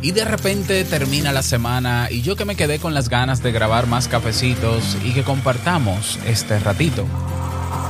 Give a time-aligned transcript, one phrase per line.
[0.00, 3.50] Y de repente termina la semana y yo que me quedé con las ganas de
[3.50, 7.04] grabar más cafecitos y que compartamos este ratito.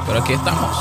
[0.06, 0.74] Pero aquí estamos.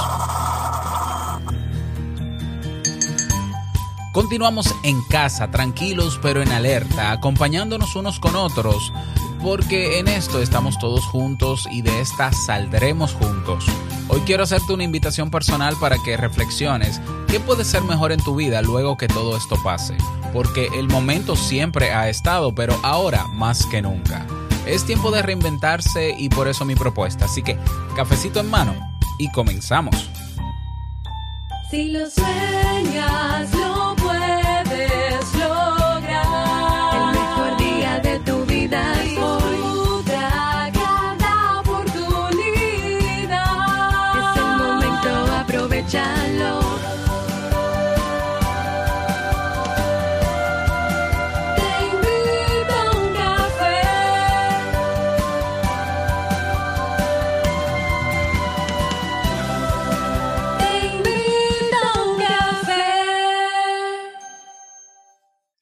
[4.13, 8.91] Continuamos en casa, tranquilos pero en alerta, acompañándonos unos con otros,
[9.43, 13.65] porque en esto estamos todos juntos y de esta saldremos juntos.
[14.09, 18.35] Hoy quiero hacerte una invitación personal para que reflexiones qué puede ser mejor en tu
[18.35, 19.97] vida luego que todo esto pase,
[20.31, 24.25] porque el momento siempre ha estado, pero ahora más que nunca.
[24.65, 27.57] Es tiempo de reinventarse y por eso mi propuesta, así que
[27.95, 28.75] cafecito en mano
[29.19, 30.09] y comenzamos.
[31.69, 33.66] Si lo sueñas, lo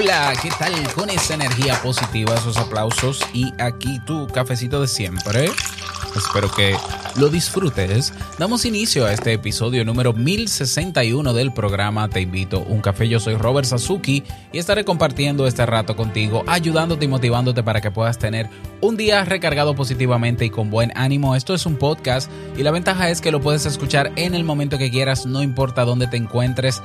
[0.00, 0.72] Hola, ¿qué tal?
[0.94, 5.46] Con esa energía positiva, esos aplausos y aquí tu cafecito de siempre.
[6.14, 6.76] Espero que
[7.16, 8.12] lo disfrutes.
[8.38, 13.08] Damos inicio a este episodio número 1061 del programa Te invito un café.
[13.08, 17.90] Yo soy Robert Sasuki y estaré compartiendo este rato contigo, ayudándote y motivándote para que
[17.90, 18.48] puedas tener
[18.80, 21.34] un día recargado positivamente y con buen ánimo.
[21.34, 24.78] Esto es un podcast y la ventaja es que lo puedes escuchar en el momento
[24.78, 26.82] que quieras, no importa dónde te encuentres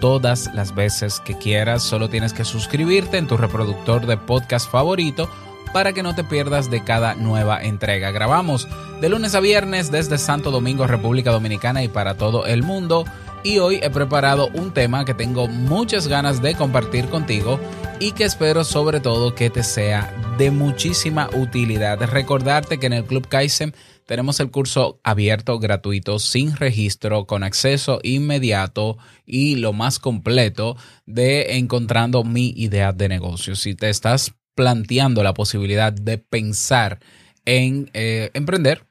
[0.00, 1.82] todas las veces que quieras.
[1.82, 5.28] Solo tienes que suscribirte en tu reproductor de podcast favorito
[5.72, 8.10] para que no te pierdas de cada nueva entrega.
[8.10, 8.68] Grabamos
[9.00, 13.04] de lunes a viernes desde Santo Domingo, República Dominicana y para todo el mundo.
[13.42, 17.60] Y hoy he preparado un tema que tengo muchas ganas de compartir contigo
[18.00, 22.00] y que espero sobre todo que te sea de muchísima utilidad.
[22.00, 23.74] Recordarte que en el Club Kaizen
[24.06, 31.58] tenemos el curso abierto, gratuito, sin registro, con acceso inmediato y lo más completo de
[31.58, 33.56] encontrando mi idea de negocio.
[33.56, 37.00] Si te estás planteando la posibilidad de pensar
[37.44, 38.86] en eh, emprender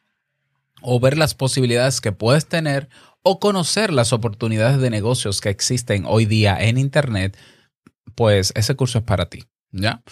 [0.81, 2.90] o ver las posibilidades que puedes tener
[3.24, 7.38] o conocer las oportunidades de negocios que existen hoy día en Internet,
[8.14, 10.04] pues ese curso es para ti, ¿ya?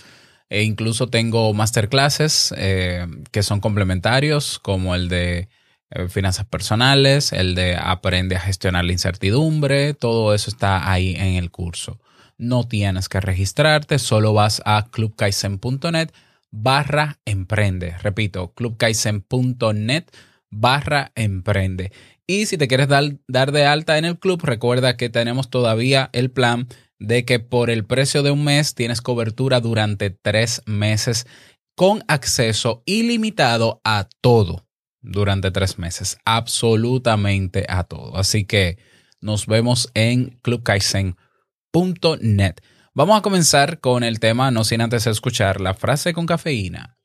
[0.53, 5.49] E incluso tengo masterclasses eh, que son complementarios, como el de
[5.89, 11.37] eh, finanzas personales, el de aprende a gestionar la incertidumbre, todo eso está ahí en
[11.37, 11.99] el curso.
[12.37, 16.11] No tienes que registrarte, solo vas a clubkaizen.net
[16.51, 17.97] barra emprende.
[18.03, 20.05] Repito, clubkaizen.net
[20.51, 21.91] barra emprende.
[22.27, 26.11] Y si te quieres dar, dar de alta en el club, recuerda que tenemos todavía
[26.13, 26.67] el plan
[27.03, 31.27] de que por el precio de un mes tienes cobertura durante tres meses
[31.75, 34.65] con acceso ilimitado a todo
[35.01, 38.15] durante tres meses, absolutamente a todo.
[38.15, 38.77] Así que
[39.19, 42.55] nos vemos en clubkaizen.net.
[42.93, 46.95] Vamos a comenzar con el tema, no sin antes escuchar la frase con cafeína.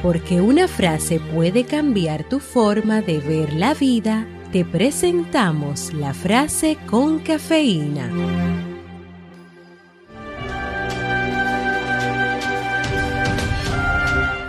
[0.00, 6.78] Porque una frase puede cambiar tu forma de ver la vida, te presentamos la frase
[6.86, 8.08] con cafeína.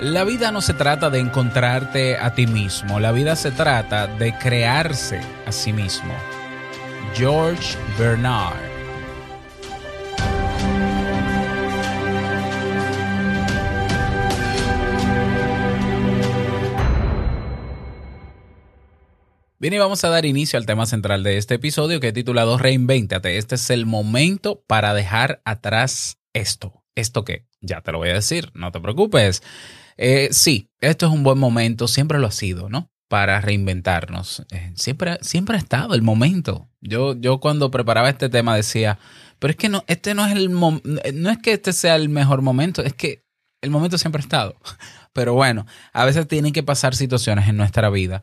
[0.01, 4.37] La vida no se trata de encontrarte a ti mismo, la vida se trata de
[4.37, 6.13] crearse a sí mismo.
[7.15, 8.74] George Bernard.
[19.57, 22.57] Bien, y vamos a dar inicio al tema central de este episodio que he titulado
[22.57, 23.37] Reinvéntate.
[23.37, 26.83] Este es el momento para dejar atrás esto.
[26.93, 27.47] ¿Esto qué?
[27.61, 29.43] Ya te lo voy a decir, no te preocupes.
[29.95, 32.91] Eh, sí, esto es un buen momento, siempre lo ha sido, ¿no?
[33.07, 34.43] Para reinventarnos.
[34.51, 36.69] Eh, siempre, siempre ha estado el momento.
[36.81, 38.99] Yo, yo cuando preparaba este tema decía,
[39.39, 42.41] pero es que no, este no es el no es que este sea el mejor
[42.41, 43.23] momento, es que
[43.61, 44.57] el momento siempre ha estado.
[45.13, 48.21] Pero bueno, a veces tienen que pasar situaciones en nuestra vida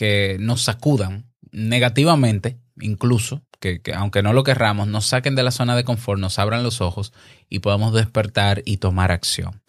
[0.00, 5.50] que nos sacudan negativamente, incluso, que, que aunque no lo querramos, nos saquen de la
[5.50, 7.12] zona de confort, nos abran los ojos
[7.50, 9.60] y podamos despertar y tomar acción.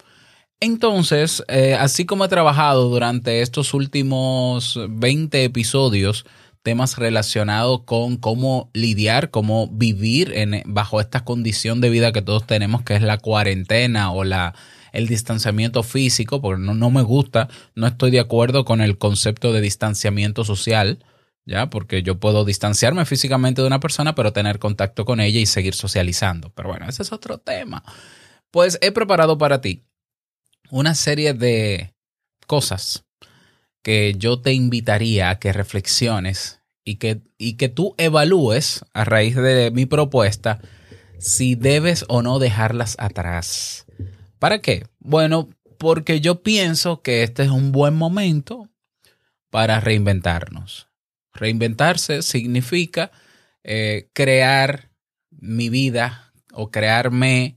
[0.58, 6.24] Entonces, eh, así como he trabajado durante estos últimos 20 episodios,
[6.62, 12.46] temas relacionados con cómo lidiar, cómo vivir en, bajo esta condición de vida que todos
[12.46, 14.54] tenemos, que es la cuarentena o la,
[14.92, 19.52] el distanciamiento físico, porque no, no me gusta, no estoy de acuerdo con el concepto
[19.52, 21.04] de distanciamiento social,
[21.44, 21.70] ¿ya?
[21.70, 25.74] Porque yo puedo distanciarme físicamente de una persona, pero tener contacto con ella y seguir
[25.74, 26.50] socializando.
[26.54, 27.82] Pero bueno, ese es otro tema.
[28.50, 29.84] Pues he preparado para ti
[30.70, 31.94] una serie de
[32.46, 33.04] cosas
[33.82, 39.34] que yo te invitaría a que reflexiones y que, y que tú evalúes a raíz
[39.36, 40.60] de mi propuesta
[41.18, 43.86] si debes o no dejarlas atrás.
[44.42, 44.88] ¿Para qué?
[44.98, 48.68] Bueno, porque yo pienso que este es un buen momento
[49.50, 50.88] para reinventarnos.
[51.32, 53.12] Reinventarse significa
[53.62, 54.90] eh, crear
[55.30, 57.56] mi vida o crearme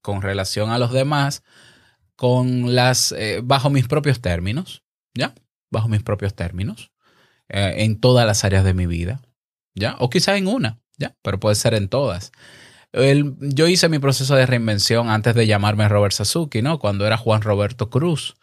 [0.00, 1.42] con relación a los demás
[2.14, 4.84] con las eh, bajo mis propios términos,
[5.14, 5.34] ¿ya?
[5.72, 6.92] Bajo mis propios términos,
[7.48, 9.22] eh, en todas las áreas de mi vida,
[9.74, 9.96] ¿ya?
[9.98, 11.16] O quizá en una, ¿ya?
[11.22, 12.30] Pero puede ser en todas.
[12.92, 16.78] Yo hice mi proceso de reinvención antes de llamarme Robert Sasuki, ¿no?
[16.78, 18.36] Cuando era Juan Roberto Cruz.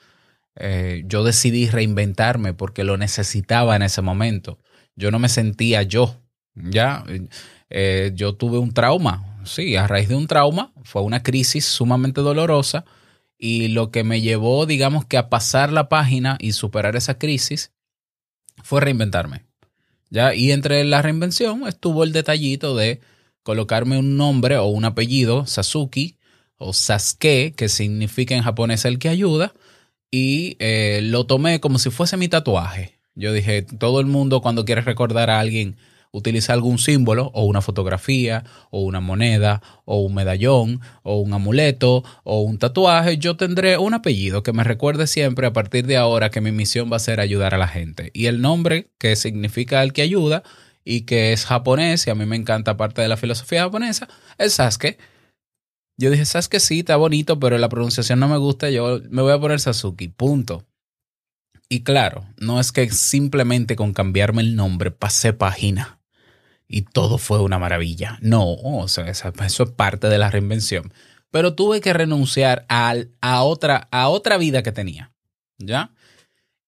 [0.56, 4.60] Eh, yo decidí reinventarme porque lo necesitaba en ese momento.
[4.96, 6.16] Yo no me sentía yo,
[6.56, 7.04] ¿ya?
[7.69, 12.22] Eh, yo tuve un trauma, sí, a raíz de un trauma, fue una crisis sumamente
[12.22, 12.86] dolorosa
[13.38, 17.72] y lo que me llevó, digamos que a pasar la página y superar esa crisis
[18.63, 19.45] fue reinventarme.
[20.10, 20.34] ¿ya?
[20.34, 23.00] Y entre la reinvención estuvo el detallito de
[23.50, 26.18] colocarme un nombre o un apellido, Sasuki
[26.60, 29.56] o Sasuke, que significa en japonés el que ayuda,
[30.12, 33.00] y eh, lo tomé como si fuese mi tatuaje.
[33.16, 35.78] Yo dije, todo el mundo cuando quiere recordar a alguien
[36.12, 42.04] utiliza algún símbolo o una fotografía o una moneda o un medallón o un amuleto
[42.24, 46.30] o un tatuaje, yo tendré un apellido que me recuerde siempre a partir de ahora
[46.30, 48.12] que mi misión va a ser ayudar a la gente.
[48.13, 50.44] Y el nombre que significa el que ayuda
[50.84, 54.54] y que es japonés y a mí me encanta parte de la filosofía japonesa, es
[54.54, 54.98] Sasuke.
[55.98, 59.34] Yo dije, Sasuke sí, está bonito, pero la pronunciación no me gusta, yo me voy
[59.34, 60.66] a poner Sasuki, punto.
[61.70, 66.00] Y claro, no es que simplemente con cambiarme el nombre pasé página
[66.68, 68.18] y todo fue una maravilla.
[68.22, 69.34] No, o sea, eso
[69.64, 70.94] es parte de la reinvención.
[71.31, 75.14] Pero tuve que renunciar al- a, otra, a otra vida que tenía,
[75.60, 75.94] ¿ya?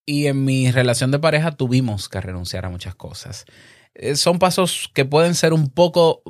[0.05, 3.45] Y en mi relación de pareja tuvimos que renunciar a muchas cosas.
[3.95, 6.23] Eh, Son pasos que pueden ser un poco,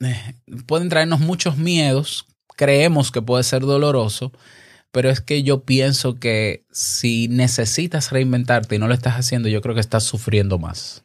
[0.00, 0.34] eh,
[0.66, 4.32] pueden traernos muchos miedos, creemos que puede ser doloroso,
[4.90, 9.60] pero es que yo pienso que si necesitas reinventarte y no lo estás haciendo, yo
[9.60, 11.04] creo que estás sufriendo más.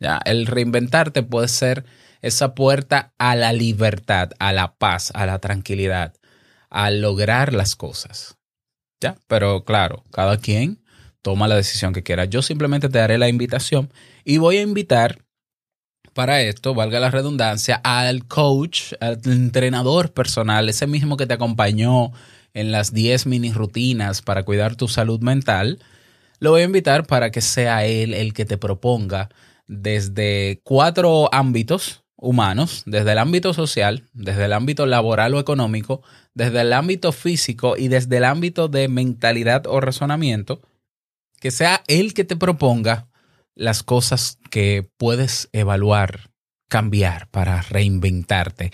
[0.00, 1.84] Ya, el reinventarte puede ser
[2.22, 6.14] esa puerta a la libertad, a la paz, a la tranquilidad,
[6.70, 8.36] a lograr las cosas.
[9.00, 10.82] Ya, pero claro, cada quien
[11.22, 12.24] toma la decisión que quiera.
[12.24, 13.92] Yo simplemente te daré la invitación
[14.24, 15.24] y voy a invitar
[16.18, 22.10] para esto, valga la redundancia, al coach, al entrenador personal, ese mismo que te acompañó
[22.54, 25.78] en las 10 mini rutinas para cuidar tu salud mental,
[26.40, 29.28] lo voy a invitar para que sea él el que te proponga
[29.68, 36.02] desde cuatro ámbitos humanos, desde el ámbito social, desde el ámbito laboral o económico,
[36.34, 40.62] desde el ámbito físico y desde el ámbito de mentalidad o razonamiento,
[41.38, 43.07] que sea él que te proponga
[43.58, 46.30] las cosas que puedes evaluar,
[46.68, 48.70] cambiar para reinventarte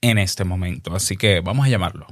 [0.00, 0.94] en este momento.
[0.94, 2.06] Así que vamos a llamarlo.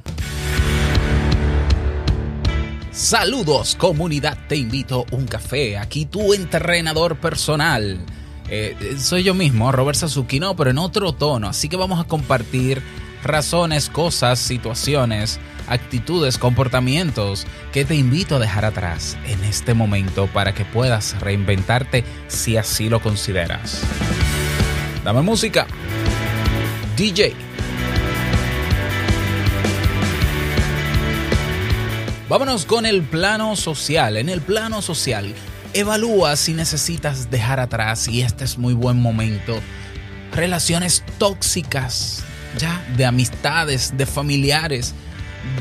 [2.91, 8.05] Saludos comunidad, te invito a un café, aquí tu entrenador personal.
[8.49, 12.05] Eh, soy yo mismo, Robert Sasuki, no, pero en otro tono, así que vamos a
[12.05, 12.83] compartir
[13.23, 20.55] razones, cosas, situaciones, actitudes, comportamientos que te invito a dejar atrás en este momento para
[20.55, 23.83] que puedas reinventarte si así lo consideras.
[25.05, 25.67] Dame música.
[26.97, 27.35] DJ.
[32.29, 34.17] Vámonos con el plano social.
[34.17, 35.33] En el plano social,
[35.75, 39.61] evalúa si necesitas dejar atrás, y este es muy buen momento,
[40.33, 42.25] relaciones tóxicas,
[42.59, 44.95] ya, de amistades, de familiares,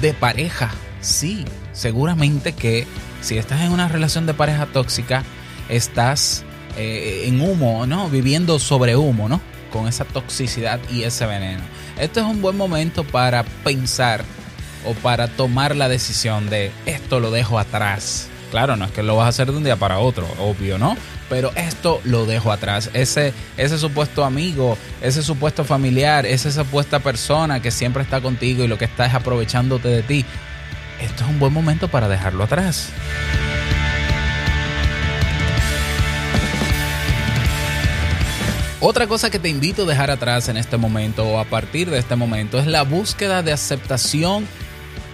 [0.01, 0.71] de pareja.
[1.01, 2.87] Sí, seguramente que
[3.21, 5.23] si estás en una relación de pareja tóxica,
[5.69, 6.43] estás
[6.77, 8.09] eh, en humo, ¿no?
[8.09, 9.41] Viviendo sobre humo, ¿no?
[9.71, 11.63] Con esa toxicidad y ese veneno.
[11.99, 14.23] Este es un buen momento para pensar
[14.85, 18.27] o para tomar la decisión de esto lo dejo atrás.
[18.51, 20.95] Claro, no es que lo vas a hacer de un día para otro, obvio, ¿no?
[21.29, 22.89] Pero esto lo dejo atrás.
[22.93, 23.33] Ese,
[23.77, 28.85] supuesto amigo, ese supuesto familiar, esa supuesta persona que siempre está contigo y lo que
[28.85, 30.25] está es aprovechándote de ti.
[31.01, 32.89] esto es un buen momento para dejarlo atrás.
[38.87, 41.97] Otra cosa que te invito a dejar atrás en este momento o a partir de
[41.97, 44.47] este momento es la búsqueda de aceptación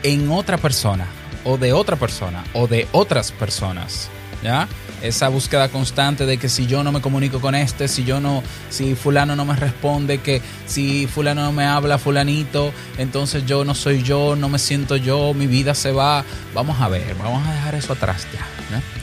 [0.04, 1.08] en otra persona
[1.46, 4.10] o de otra persona o de otras personas.
[4.44, 4.68] ¿Ya?
[5.02, 8.44] Esa búsqueda constante de que si yo no me comunico con este, si yo no,
[8.70, 13.76] si fulano no me responde, que si fulano no me habla, fulanito, entonces yo no
[13.76, 16.24] soy yo, no me siento yo, mi vida se va.
[16.54, 18.46] Vamos a ver, vamos a dejar eso atrás ya.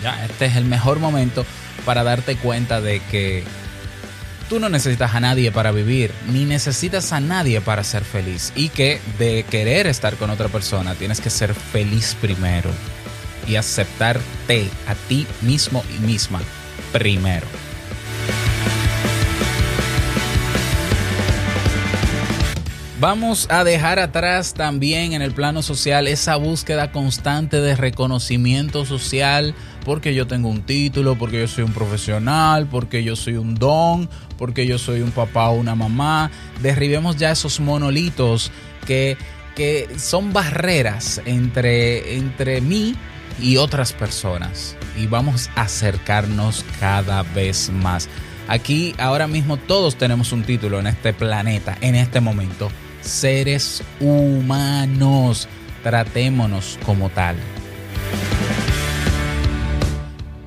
[0.03, 1.45] Ya, este es el mejor momento
[1.85, 3.45] para darte cuenta de que
[4.49, 8.53] tú no necesitas a nadie para vivir, ni necesitas a nadie para ser feliz.
[8.57, 12.71] Y que de querer estar con otra persona tienes que ser feliz primero
[13.49, 16.41] y aceptarte a ti mismo y misma
[16.93, 17.47] primero.
[23.01, 29.55] Vamos a dejar atrás también en el plano social esa búsqueda constante de reconocimiento social
[29.85, 34.11] porque yo tengo un título, porque yo soy un profesional, porque yo soy un don,
[34.37, 36.33] porque yo soy un papá o una mamá.
[36.61, 38.51] Derribemos ya esos monolitos
[38.85, 39.17] que,
[39.55, 42.97] que son barreras entre, entre mí
[43.41, 44.77] y otras personas.
[44.97, 48.09] Y vamos a acercarnos cada vez más.
[48.49, 52.71] Aquí ahora mismo todos tenemos un título en este planeta, en este momento.
[53.01, 55.49] Seres humanos.
[55.83, 57.37] Tratémonos como tal.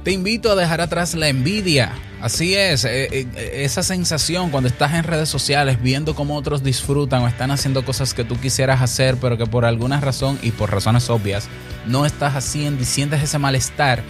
[0.04, 1.94] Te invito a dejar atrás la envidia.
[2.22, 3.28] Así es, eh, eh,
[3.64, 8.14] esa sensación cuando estás en redes sociales viendo cómo otros disfrutan o están haciendo cosas
[8.14, 11.48] que tú quisieras hacer, pero que por alguna razón y por razones obvias
[11.88, 14.04] no estás haciendo y sientes ese malestar,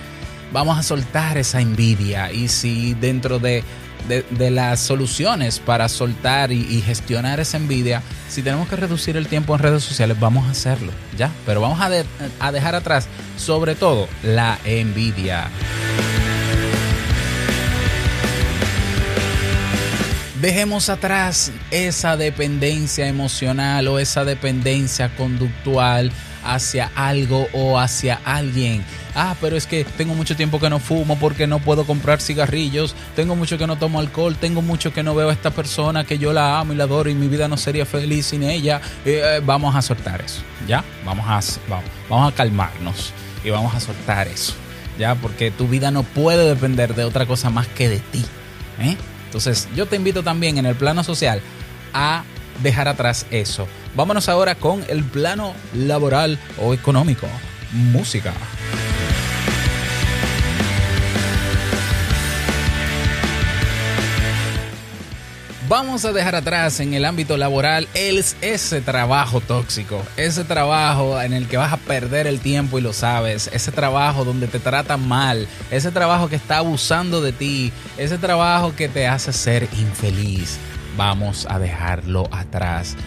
[0.51, 2.31] vamos a soltar esa envidia.
[2.33, 3.63] Y si dentro de,
[4.09, 9.55] de- las soluciones para soltar y, gestionar esa envidia, si tenemos que reducir el tiempo
[9.55, 11.31] en redes sociales, vamos a hacerlo, ¿ya?
[11.45, 11.89] Pero vamos a,
[12.45, 15.47] a dejar atrás, sobre todo, la envidia.
[20.41, 26.11] Dejemos atrás esa dependencia emocional o esa dependencia conductual
[26.43, 28.83] hacia algo o hacia alguien.
[29.13, 32.95] Ah, pero es que tengo mucho tiempo que no fumo porque no puedo comprar cigarrillos,
[33.15, 36.17] tengo mucho que no tomo alcohol, tengo mucho que no veo a esta persona que
[36.17, 38.81] yo la amo y la adoro y mi vida no sería feliz sin ella.
[39.05, 40.83] Eh, eh, vamos a soltar eso, ¿ya?
[41.05, 44.55] Vamos a, vamos, vamos a calmarnos y vamos a soltar eso,
[44.97, 45.13] ¿ya?
[45.13, 48.25] Porque tu vida no puede depender de otra cosa más que de ti,
[48.79, 48.97] ¿eh?
[49.31, 51.41] Entonces, yo te invito también en el plano social
[51.93, 52.25] a
[52.61, 53.65] dejar atrás eso.
[53.95, 57.27] Vámonos ahora con el plano laboral o económico.
[57.71, 58.33] Música.
[65.71, 71.47] Vamos a dejar atrás en el ámbito laboral ese trabajo tóxico, ese trabajo en el
[71.47, 75.47] que vas a perder el tiempo y lo sabes, ese trabajo donde te tratan mal,
[75.71, 80.57] ese trabajo que está abusando de ti, ese trabajo que te hace ser infeliz.
[80.97, 82.97] Vamos a dejarlo atrás.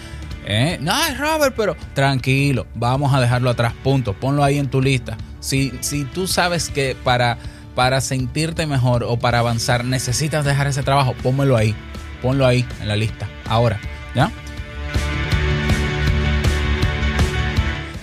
[0.47, 0.79] ¿Eh?
[0.81, 4.13] No, Robert, pero tranquilo, vamos a dejarlo atrás, punto.
[4.13, 5.17] Ponlo ahí en tu lista.
[5.39, 7.37] Si, si tú sabes que para,
[7.75, 11.75] para sentirte mejor o para avanzar necesitas dejar ese trabajo, pónmelo ahí.
[12.21, 13.27] Ponlo ahí en la lista.
[13.47, 13.79] Ahora,
[14.13, 14.31] ¿ya?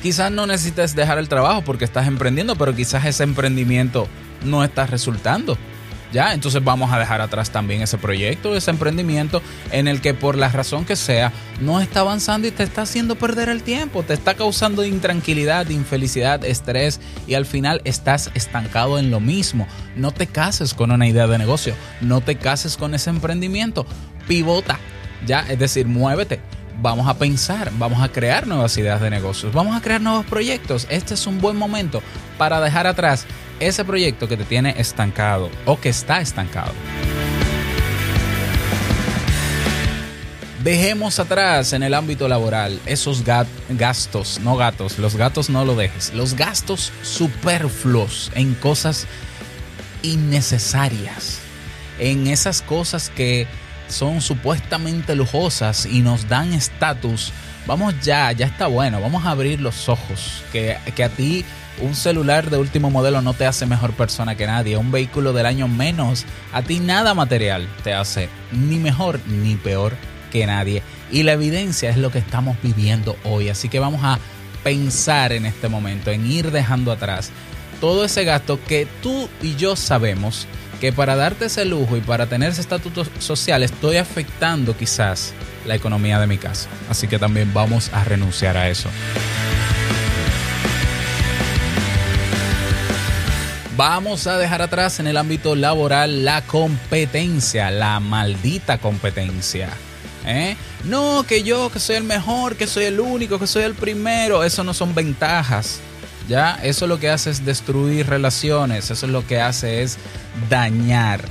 [0.02, 4.08] Quizás no necesites dejar el trabajo porque estás emprendiendo, pero quizás ese emprendimiento
[4.44, 5.56] no está resultando.
[6.12, 6.34] ¿Ya?
[6.34, 9.40] Entonces vamos a dejar atrás también ese proyecto, ese emprendimiento
[9.70, 13.14] en el que por la razón que sea no está avanzando y te está haciendo
[13.14, 19.10] perder el tiempo, te está causando intranquilidad, infelicidad, estrés y al final estás estancado en
[19.10, 19.66] lo mismo.
[19.96, 23.86] No te cases con una idea de negocio, no te cases con ese emprendimiento,
[24.28, 24.78] pivota,
[25.26, 25.40] ¿ya?
[25.48, 26.40] Es decir, muévete
[26.80, 30.86] vamos a pensar, vamos a crear nuevas ideas de negocios, vamos a crear nuevos proyectos.
[30.90, 32.02] Este es un buen momento
[32.38, 33.24] para dejar atrás
[33.68, 36.72] ese proyecto que te tiene estancado o que está estancado.
[40.62, 46.14] Dejemos atrás en el ámbito laboral esos gastos, no gatos, los gatos no lo dejes,
[46.14, 49.08] los gastos superfluos en cosas
[50.02, 51.40] innecesarias,
[51.98, 53.48] en esas cosas que
[53.88, 57.32] son supuestamente lujosas y nos dan estatus.
[57.66, 61.44] Vamos ya, ya está bueno, vamos a abrir los ojos, que, que a ti
[61.80, 65.46] un celular de último modelo no te hace mejor persona que nadie, un vehículo del
[65.46, 69.94] año menos, a ti nada material te hace ni mejor ni peor
[70.30, 70.82] que nadie.
[71.10, 74.18] Y la evidencia es lo que estamos viviendo hoy, así que vamos a
[74.62, 77.30] pensar en este momento, en ir dejando atrás
[77.80, 80.46] todo ese gasto que tú y yo sabemos
[80.80, 85.32] que para darte ese lujo y para tener ese estatus social estoy afectando quizás
[85.66, 86.68] la economía de mi casa.
[86.88, 88.88] Así que también vamos a renunciar a eso.
[93.84, 99.70] Vamos a dejar atrás en el ámbito laboral la competencia, la maldita competencia.
[100.24, 100.56] ¿Eh?
[100.84, 104.44] No, que yo, que soy el mejor, que soy el único, que soy el primero.
[104.44, 105.80] Eso no son ventajas.
[106.28, 106.60] ¿Ya?
[106.62, 108.88] Eso lo que hace es destruir relaciones.
[108.92, 109.98] Eso es lo que hace es
[110.48, 111.24] dañar.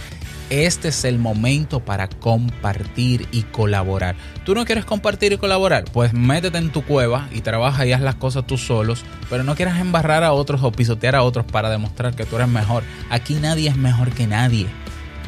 [0.52, 4.18] Este es el momento para compartir y colaborar.
[4.44, 5.86] ¿Tú no quieres compartir y colaborar?
[5.94, 9.56] Pues métete en tu cueva y trabaja y haz las cosas tú solos, pero no
[9.56, 12.84] quieras embarrar a otros o pisotear a otros para demostrar que tú eres mejor.
[13.10, 14.68] Aquí nadie es mejor que nadie.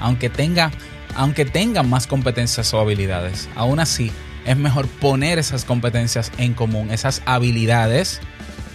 [0.01, 0.71] Aunque tenga,
[1.15, 1.45] aunque
[1.85, 4.11] más competencias o habilidades, aún así
[4.45, 8.19] es mejor poner esas competencias en común, esas habilidades,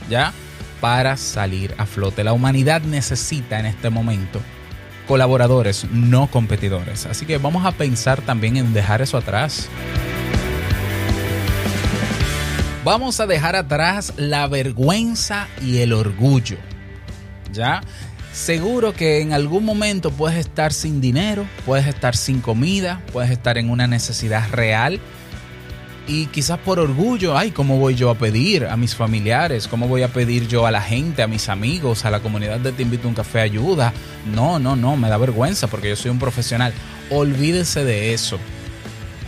[0.08, 0.32] ¿ya?
[0.80, 2.24] Para salir a flote.
[2.24, 4.40] La humanidad necesita en este momento
[5.08, 7.06] colaboradores, no competidores.
[7.06, 9.68] Así que vamos a pensar también en dejar eso atrás.
[12.84, 16.58] Vamos a dejar atrás la vergüenza y el orgullo.
[17.52, 17.80] ¿Ya?
[18.32, 23.58] Seguro que en algún momento puedes estar sin dinero, puedes estar sin comida, puedes estar
[23.58, 25.00] en una necesidad real
[26.08, 29.68] y quizás por orgullo, ay, ¿cómo voy yo a pedir a mis familiares?
[29.68, 32.72] ¿Cómo voy a pedir yo a la gente, a mis amigos, a la comunidad de
[32.72, 33.92] Te invito un café ayuda?
[34.32, 36.72] No, no, no, me da vergüenza porque yo soy un profesional.
[37.10, 38.38] Olvídese de eso.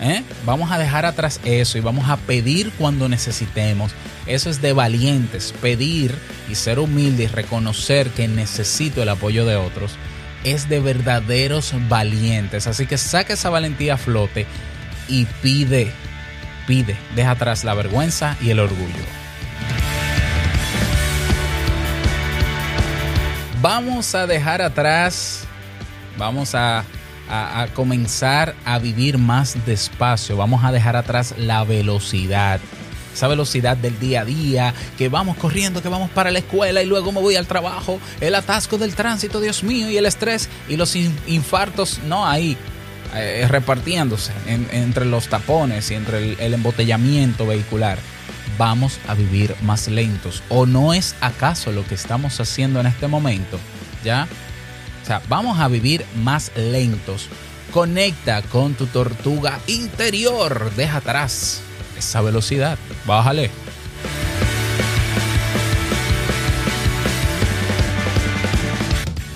[0.00, 0.24] ¿eh?
[0.46, 3.92] Vamos a dejar atrás eso y vamos a pedir cuando necesitemos.
[4.26, 6.14] Eso es de valientes, pedir
[6.48, 9.92] y ser humilde y reconocer que necesito el apoyo de otros.
[10.44, 12.66] Es de verdaderos valientes.
[12.66, 14.46] Así que saca esa valentía a flote
[15.08, 15.92] y pide
[17.16, 19.04] deja atrás la vergüenza y el orgullo.
[23.60, 25.44] Vamos a dejar atrás,
[26.16, 26.84] vamos a,
[27.28, 32.60] a, a, comenzar a vivir más despacio, vamos a dejar atrás la velocidad.
[33.12, 36.86] Esa velocidad del día a día, que vamos corriendo, que vamos para la escuela y
[36.86, 40.76] luego me voy al trabajo, el atasco del tránsito, Dios mío, y el estrés y
[40.76, 42.56] los infartos, no, ahí
[43.14, 47.98] eh, repartiéndose en, entre los tapones y entre el, el, embotellamiento vehicular.
[48.58, 50.42] Vamos a vivir más lentos.
[50.48, 53.58] ¿O no es acaso lo que estamos haciendo en este momento?
[54.04, 54.28] ¿Ya?
[55.02, 57.28] O sea, vamos a vivir más lentos.
[57.72, 60.72] Conecta con tu tortuga interior.
[60.76, 61.62] Deja atrás
[61.96, 62.78] esa velocidad.
[63.06, 63.50] Bájale.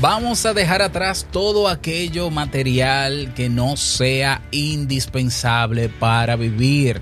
[0.07, 7.01] Vamos a dejar atrás todo aquello material que no sea indispensable para vivir.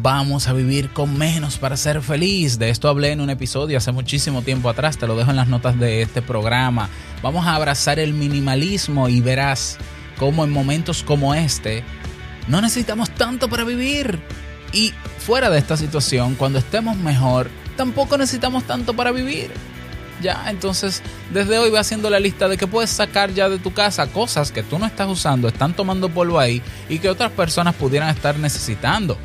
[0.00, 2.56] Vamos a vivir con menos para ser feliz.
[2.56, 4.98] De esto hablé en un episodio hace muchísimo tiempo atrás.
[4.98, 6.88] Te lo dejo en las notas de este programa.
[7.24, 9.76] Vamos a abrazar el minimalismo y verás
[10.16, 11.82] cómo en momentos como este
[12.46, 14.20] no necesitamos tanto para vivir.
[14.72, 19.50] Y fuera de esta situación, cuando estemos mejor, tampoco necesitamos tanto para vivir.
[20.20, 21.02] Ya, entonces
[21.32, 24.50] desde hoy va haciendo la lista de que puedes sacar ya de tu casa cosas
[24.50, 28.38] que tú no estás usando, están tomando polvo ahí y que otras personas pudieran estar
[28.38, 29.16] necesitando.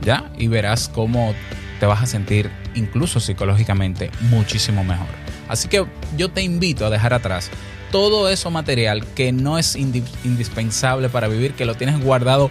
[0.00, 1.34] Ya, y verás cómo
[1.80, 5.08] te vas a sentir incluso psicológicamente muchísimo mejor.
[5.48, 7.50] Así que yo te invito a dejar atrás
[7.90, 12.50] todo eso material que no es indispensable para vivir, que lo tienes guardado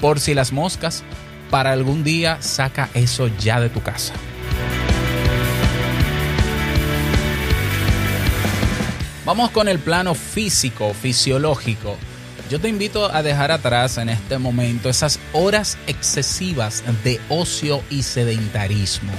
[0.00, 1.04] por si las moscas,
[1.50, 4.14] para algún día saca eso ya de tu casa.
[9.34, 11.96] Vamos con el plano físico, fisiológico.
[12.50, 18.02] Yo te invito a dejar atrás en este momento esas horas excesivas de ocio y
[18.02, 19.10] sedentarismo.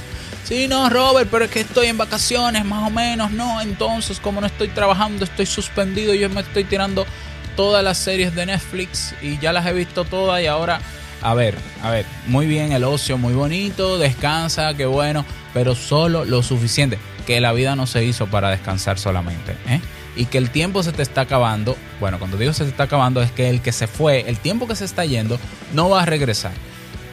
[0.43, 3.31] Sí, no, Robert, pero es que estoy en vacaciones, más o menos.
[3.31, 6.13] No, entonces, como no estoy trabajando, estoy suspendido.
[6.13, 7.07] Yo me estoy tirando
[7.55, 10.43] todas las series de Netflix y ya las he visto todas.
[10.43, 10.79] Y ahora,
[11.23, 16.23] a ver, a ver, muy bien el ocio, muy bonito, descansa, qué bueno, pero solo
[16.23, 16.99] lo suficiente.
[17.25, 19.81] Que la vida no se hizo para descansar solamente, ¿eh?
[20.15, 23.21] Y que el tiempo se te está acabando, bueno, cuando digo se te está acabando
[23.21, 25.39] es que el que se fue, el tiempo que se está yendo,
[25.73, 26.53] no va a regresar.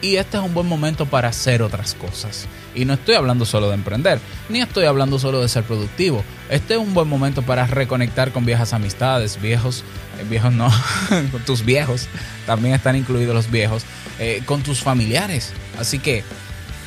[0.01, 2.47] Y este es un buen momento para hacer otras cosas.
[2.73, 6.23] Y no estoy hablando solo de emprender, ni estoy hablando solo de ser productivo.
[6.49, 9.83] Este es un buen momento para reconectar con viejas amistades, viejos,
[10.19, 10.71] eh, viejos no,
[11.31, 12.07] con tus viejos,
[12.47, 13.83] también están incluidos los viejos,
[14.19, 15.53] eh, con tus familiares.
[15.77, 16.23] Así que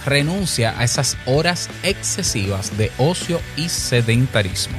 [0.04, 4.76] renuncia a esas horas excesivas de ocio y sedentarismo.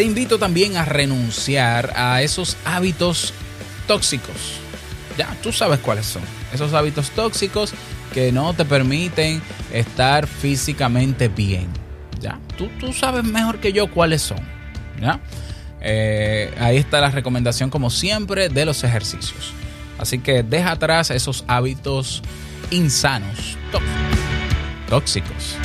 [0.00, 3.34] Te invito también a renunciar a esos hábitos
[3.86, 4.58] tóxicos.
[5.18, 6.22] Ya, tú sabes cuáles son.
[6.54, 7.74] Esos hábitos tóxicos
[8.14, 11.66] que no te permiten estar físicamente bien.
[12.18, 14.38] Ya, tú, tú sabes mejor que yo cuáles son.
[15.02, 15.20] Ya,
[15.82, 19.52] eh, ahí está la recomendación, como siempre, de los ejercicios.
[19.98, 22.22] Así que deja atrás esos hábitos
[22.70, 23.58] insanos,
[24.88, 25.56] tóxicos.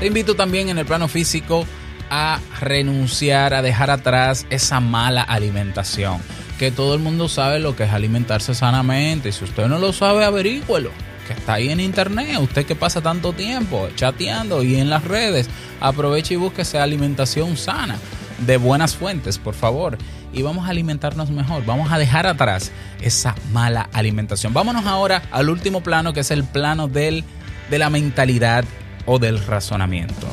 [0.00, 1.66] Te invito también en el plano físico
[2.10, 6.20] a renunciar, a dejar atrás esa mala alimentación.
[6.58, 9.30] Que todo el mundo sabe lo que es alimentarse sanamente.
[9.30, 10.90] Y si usted no lo sabe, averígüelo.
[11.26, 12.38] Que está ahí en internet.
[12.40, 15.48] Usted que pasa tanto tiempo chateando y en las redes,
[15.80, 17.98] aproveche y busque esa alimentación sana.
[18.38, 19.98] De buenas fuentes, por favor.
[20.32, 21.64] Y vamos a alimentarnos mejor.
[21.64, 24.52] Vamos a dejar atrás esa mala alimentación.
[24.52, 27.24] Vámonos ahora al último plano, que es el plano del,
[27.70, 28.64] de la mentalidad
[29.06, 30.26] o del razonamiento.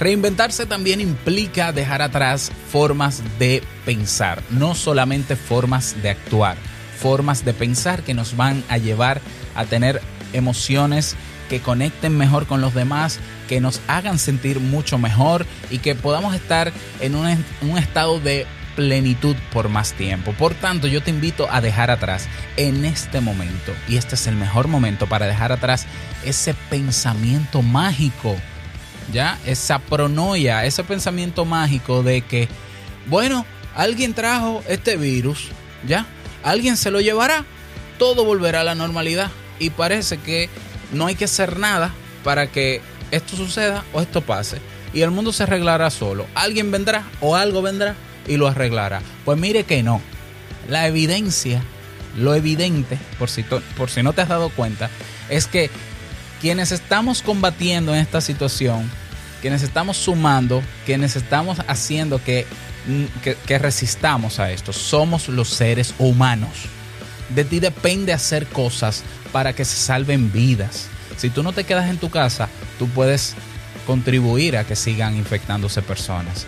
[0.00, 6.56] Reinventarse también implica dejar atrás formas de pensar, no solamente formas de actuar,
[7.00, 9.20] formas de pensar que nos van a llevar
[9.56, 10.00] a tener
[10.32, 11.16] emociones
[11.48, 16.34] que conecten mejor con los demás, que nos hagan sentir mucho mejor y que podamos
[16.34, 17.26] estar en un,
[17.78, 20.32] estado de plenitud por más tiempo.
[20.32, 24.36] Por tanto, yo te invito a dejar atrás en este momento, y este es el
[24.36, 25.86] mejor momento para dejar atrás
[26.24, 28.36] ese pensamiento mágico,
[29.12, 32.48] ya, esa pronoia, ese pensamiento mágico de que,
[33.06, 35.48] bueno, alguien trajo este virus,
[35.86, 36.06] ya,
[36.42, 37.44] alguien se lo llevará,
[37.98, 40.48] todo volverá a la normalidad y parece que
[40.92, 41.92] no hay que hacer nada
[42.24, 44.58] para que esto suceda o esto pase
[44.92, 46.26] y el mundo se arreglará solo.
[46.34, 47.94] Alguien vendrá o algo vendrá
[48.26, 49.02] y lo arreglará.
[49.24, 50.00] Pues mire que no.
[50.68, 51.62] La evidencia,
[52.16, 54.90] lo evidente, por si, por si no te has dado cuenta,
[55.28, 55.70] es que
[56.40, 58.90] quienes estamos combatiendo en esta situación,
[59.40, 62.46] quienes estamos sumando, quienes estamos haciendo que,
[62.86, 66.50] mm, que, que resistamos a esto, somos los seres humanos.
[67.34, 70.88] De ti depende hacer cosas para que se salven vidas.
[71.16, 72.48] Si tú no te quedas en tu casa,
[72.78, 73.34] tú puedes
[73.86, 76.46] contribuir a que sigan infectándose personas.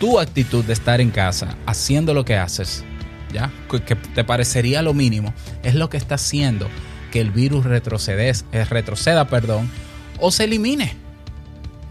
[0.00, 2.84] Tu actitud de estar en casa, haciendo lo que haces,
[3.32, 3.50] ¿ya?
[3.70, 6.68] Que, que te parecería lo mínimo, es lo que está haciendo
[7.10, 9.70] que el virus retroceda, perdón,
[10.18, 10.96] o se elimine.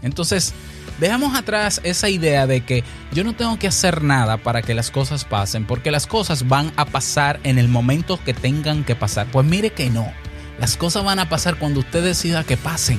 [0.02, 0.54] Entonces,
[1.00, 4.90] dejamos atrás esa idea de que yo no tengo que hacer nada para que las
[4.90, 9.26] cosas pasen, porque las cosas van a pasar en el momento que tengan que pasar.
[9.30, 10.10] Pues mire que no,
[10.58, 12.98] las cosas van a pasar cuando usted decida que pasen.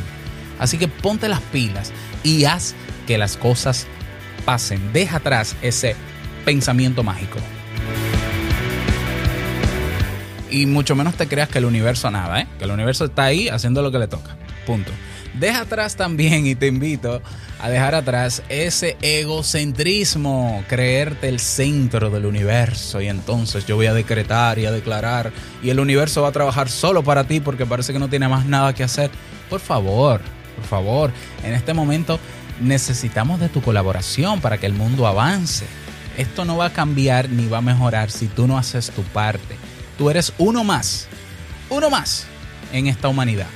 [0.60, 1.92] Así que ponte las pilas
[2.24, 2.76] y haz
[3.08, 3.88] que las cosas
[4.46, 4.92] pasen.
[4.92, 5.96] Deja atrás ese
[6.44, 7.40] pensamiento mágico.
[10.52, 12.48] Y mucho menos te creas que el universo nada, ¿eh?
[12.58, 14.36] Que el universo está ahí haciendo lo que le toca.
[14.66, 14.92] Punto.
[15.40, 17.22] Deja atrás también y te invito
[17.60, 23.94] a dejar atrás ese egocentrismo, creerte el centro del universo y entonces yo voy a
[23.94, 25.32] decretar y a declarar
[25.64, 28.46] y el universo va a trabajar solo para ti porque parece que no tiene más
[28.46, 29.12] nada que hacer.
[29.50, 30.20] Por favor,
[30.58, 31.12] por favor,
[31.44, 32.20] en este momento
[32.60, 35.66] necesitamos de tu colaboración para que el mundo avance.
[36.18, 39.56] Esto no va a cambiar ni va a mejorar si tú no haces tu parte.
[39.98, 41.08] Tú eres uno más,
[41.70, 42.26] uno más
[42.74, 43.48] en esta humanidad,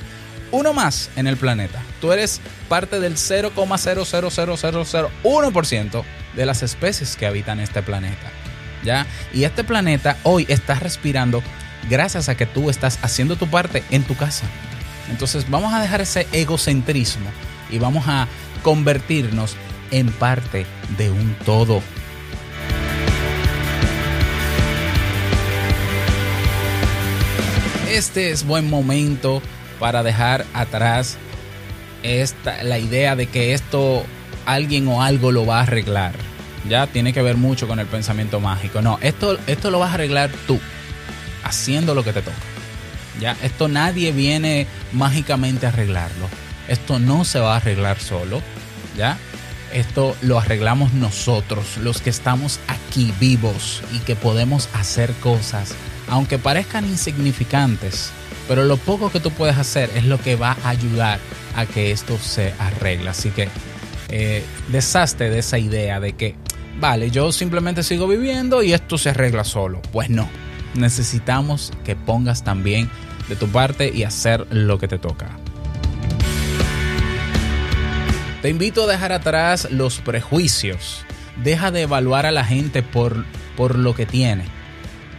[0.54, 1.82] uno más en el planeta.
[2.00, 6.04] Tú eres parte del 0,00001%
[6.36, 8.30] de las especies que habitan este planeta.
[8.84, 9.06] ¿Ya?
[9.32, 11.42] Y este planeta hoy está respirando
[11.90, 14.46] gracias a que tú estás haciendo tu parte en tu casa.
[15.10, 17.26] Entonces vamos a dejar ese egocentrismo
[17.70, 18.28] y vamos a
[18.62, 19.56] convertirnos
[19.90, 21.82] en parte de un todo.
[27.90, 29.42] Este es buen momento
[29.78, 31.16] para dejar atrás
[32.02, 34.04] esta, la idea de que esto
[34.46, 36.14] alguien o algo lo va a arreglar.
[36.68, 38.80] Ya tiene que ver mucho con el pensamiento mágico.
[38.80, 40.58] No, esto, esto lo vas a arreglar tú,
[41.42, 42.36] haciendo lo que te toca.
[43.20, 46.28] Ya, esto nadie viene mágicamente a arreglarlo.
[46.68, 48.42] Esto no se va a arreglar solo.
[48.96, 49.18] Ya,
[49.72, 55.74] esto lo arreglamos nosotros, los que estamos aquí vivos y que podemos hacer cosas,
[56.08, 58.10] aunque parezcan insignificantes.
[58.48, 61.18] Pero lo poco que tú puedes hacer es lo que va a ayudar
[61.56, 63.10] a que esto se arregle.
[63.10, 63.48] Así que
[64.08, 66.34] eh, deshazte de esa idea de que,
[66.78, 69.80] vale, yo simplemente sigo viviendo y esto se arregla solo.
[69.92, 70.28] Pues no,
[70.74, 72.90] necesitamos que pongas también
[73.28, 75.38] de tu parte y hacer lo que te toca.
[78.42, 81.02] Te invito a dejar atrás los prejuicios.
[81.42, 83.24] Deja de evaluar a la gente por,
[83.56, 84.44] por lo que tiene.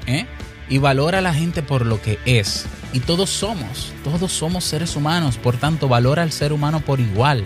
[0.06, 0.28] ¿eh?
[0.70, 2.66] Y valora a la gente por lo que es.
[2.94, 5.38] Y todos somos, todos somos seres humanos.
[5.38, 7.46] Por tanto, valora al ser humano por igual.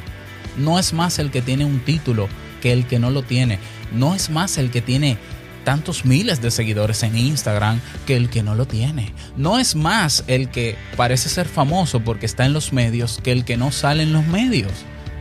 [0.57, 2.29] No es más el que tiene un título
[2.61, 3.59] que el que no lo tiene.
[3.91, 5.17] No es más el que tiene
[5.63, 9.13] tantos miles de seguidores en Instagram que el que no lo tiene.
[9.35, 13.45] No es más el que parece ser famoso porque está en los medios que el
[13.45, 14.71] que no sale en los medios.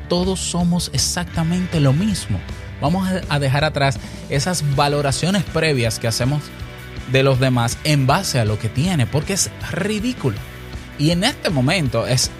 [0.08, 2.38] Todos somos exactamente lo mismo.
[2.80, 3.98] Vamos a dejar atrás
[4.30, 6.42] esas valoraciones previas que hacemos
[7.12, 10.36] de los demás en base a lo que tiene, porque es ridículo.
[10.98, 12.30] Y en este momento es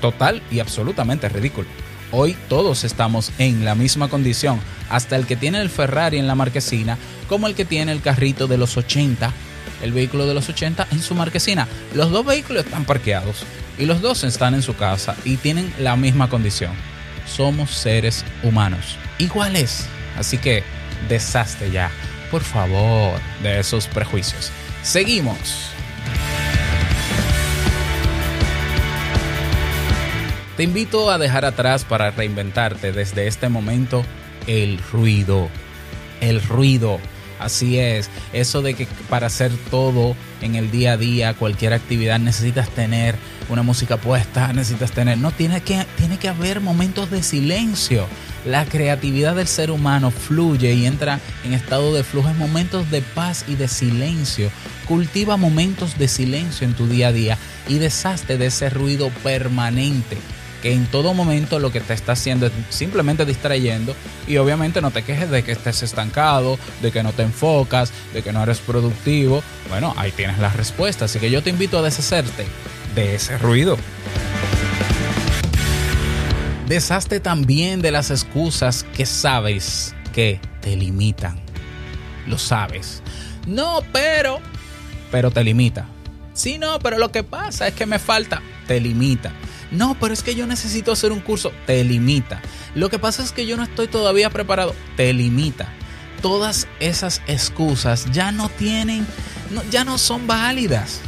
[0.00, 1.68] total y absolutamente ridículo.
[2.10, 4.60] Hoy todos estamos en la misma condición,
[4.90, 8.46] hasta el que tiene el Ferrari en la marquesina, como el que tiene el carrito
[8.46, 9.32] de los 80,
[9.82, 11.66] el vehículo de los 80 en su marquesina.
[11.94, 13.44] Los dos vehículos están parqueados
[13.78, 16.72] y los dos están en su casa y tienen la misma condición.
[17.26, 19.86] Somos seres humanos, iguales.
[20.18, 20.62] Así que
[21.08, 21.90] deshazte ya,
[22.32, 24.50] por favor, de esos prejuicios.
[24.82, 25.68] Seguimos.
[30.56, 34.02] Te invito a dejar atrás para reinventarte desde este momento
[34.46, 35.50] el ruido.
[36.22, 36.98] El ruido.
[37.42, 38.10] Así es.
[38.32, 43.16] Eso de que para hacer todo en el día a día, cualquier actividad, necesitas tener
[43.48, 45.18] una música puesta, necesitas tener...
[45.18, 48.06] No, tiene que, tiene que haber momentos de silencio.
[48.44, 53.02] La creatividad del ser humano fluye y entra en estado de flujo en momentos de
[53.02, 54.50] paz y de silencio.
[54.88, 60.18] Cultiva momentos de silencio en tu día a día y deshazte de ese ruido permanente
[60.62, 63.94] que en todo momento lo que te está haciendo es simplemente distrayendo
[64.28, 68.22] y obviamente no te quejes de que estés estancado, de que no te enfocas, de
[68.22, 69.42] que no eres productivo.
[69.68, 72.46] Bueno, ahí tienes la respuesta, así que yo te invito a deshacerte
[72.94, 73.76] de ese ruido.
[76.68, 81.40] Deshazte también de las excusas que sabes que te limitan.
[82.26, 83.02] Lo sabes.
[83.46, 84.40] No, pero...
[85.10, 85.86] Pero te limita.
[86.32, 88.40] Sí, no, pero lo que pasa es que me falta.
[88.66, 89.32] Te limita.
[89.72, 91.52] No, pero es que yo necesito hacer un curso.
[91.66, 92.40] Te limita.
[92.74, 94.74] Lo que pasa es que yo no estoy todavía preparado.
[94.96, 95.68] Te limita.
[96.20, 99.06] Todas esas excusas ya no tienen,
[99.70, 101.00] ya no son válidas.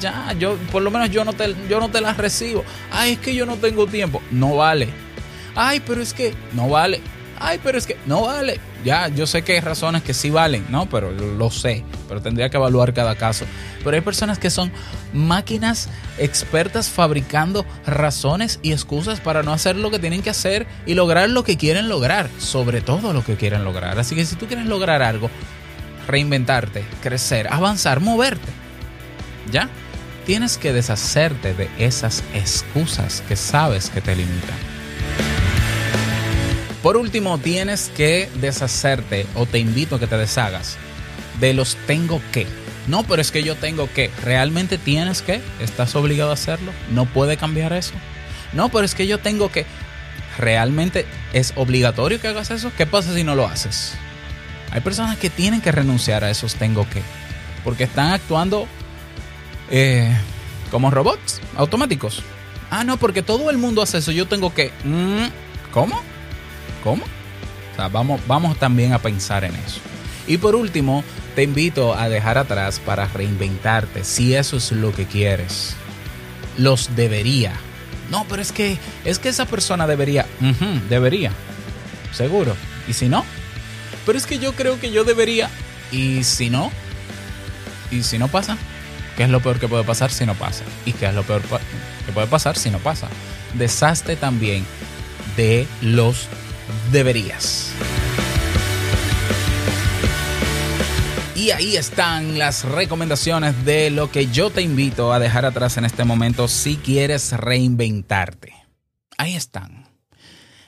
[0.00, 2.64] Ya, yo, por lo menos yo no, te, yo no te las recibo.
[2.90, 4.22] Ay, es que yo no tengo tiempo.
[4.30, 4.88] No vale.
[5.54, 7.00] Ay, pero es que no vale.
[7.44, 8.60] Ay, pero es que no vale.
[8.84, 10.86] Ya, yo sé que hay razones que sí valen, ¿no?
[10.88, 11.84] Pero lo sé.
[12.08, 13.46] Pero tendría que evaluar cada caso.
[13.82, 14.70] Pero hay personas que son
[15.12, 20.94] máquinas expertas fabricando razones y excusas para no hacer lo que tienen que hacer y
[20.94, 22.30] lograr lo que quieren lograr.
[22.38, 23.98] Sobre todo lo que quieren lograr.
[23.98, 25.28] Así que si tú quieres lograr algo,
[26.06, 28.52] reinventarte, crecer, avanzar, moverte,
[29.50, 29.68] ¿ya?
[30.26, 34.71] Tienes que deshacerte de esas excusas que sabes que te limitan.
[36.82, 40.76] Por último, tienes que deshacerte o te invito a que te deshagas
[41.40, 42.46] de los tengo que.
[42.88, 44.10] No, pero es que yo tengo que.
[44.24, 45.40] ¿Realmente tienes que?
[45.60, 46.72] ¿Estás obligado a hacerlo?
[46.90, 47.94] ¿No puede cambiar eso?
[48.52, 49.66] No, pero es que yo tengo que.
[50.38, 52.72] ¿Realmente es obligatorio que hagas eso?
[52.76, 53.94] ¿Qué pasa si no lo haces?
[54.70, 57.02] Hay personas que tienen que renunciar a esos tengo que.
[57.62, 58.66] Porque están actuando
[59.70, 60.12] eh,
[60.70, 62.22] como robots automáticos.
[62.70, 64.10] Ah, no, porque todo el mundo hace eso.
[64.10, 64.72] Yo tengo que.
[64.84, 65.26] Mm,
[65.72, 66.02] ¿Cómo?
[66.82, 67.04] ¿Cómo?
[67.04, 69.80] O sea, vamos, vamos también a pensar en eso.
[70.26, 75.06] Y por último, te invito a dejar atrás para reinventarte, si eso es lo que
[75.06, 75.74] quieres.
[76.58, 77.54] Los debería.
[78.10, 80.26] No, pero es que es que esa persona debería.
[80.88, 81.32] Debería.
[82.12, 82.54] Seguro.
[82.86, 83.24] ¿Y si no?
[84.04, 85.48] Pero es que yo creo que yo debería.
[85.90, 86.70] ¿Y si no?
[87.90, 88.58] ¿Y si no pasa?
[89.16, 90.64] ¿Qué es lo peor que puede pasar si no pasa?
[90.84, 91.42] ¿Y qué es lo peor
[92.06, 93.08] que puede pasar si no pasa?
[93.54, 94.64] Deshazte también
[95.36, 96.28] de los
[96.92, 97.72] deberías.
[101.34, 105.84] Y ahí están las recomendaciones de lo que yo te invito a dejar atrás en
[105.84, 108.52] este momento si quieres reinventarte.
[109.18, 109.88] Ahí están.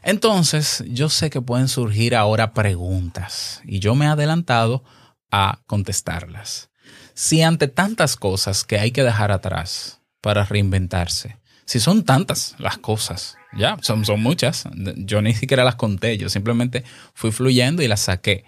[0.03, 4.83] Entonces, yo sé que pueden surgir ahora preguntas y yo me he adelantado
[5.31, 6.71] a contestarlas.
[7.15, 12.79] Si ante tantas cosas que hay que dejar atrás para reinventarse, si son tantas las
[12.79, 17.89] cosas, ya, son, son muchas, yo ni siquiera las conté, yo simplemente fui fluyendo y
[17.89, 18.45] las saqué.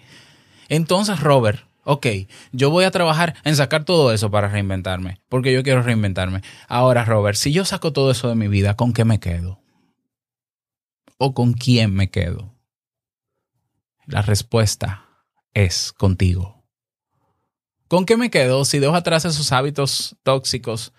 [0.69, 2.07] Entonces, Robert, ok,
[2.51, 6.41] yo voy a trabajar en sacar todo eso para reinventarme, porque yo quiero reinventarme.
[6.67, 9.59] Ahora, Robert, si yo saco todo eso de mi vida, ¿con qué me quedo?
[11.17, 12.53] ¿O con quién me quedo?
[14.05, 15.05] La respuesta
[15.53, 16.63] es contigo.
[17.87, 20.93] ¿Con qué me quedo si dejo atrás esos hábitos tóxicos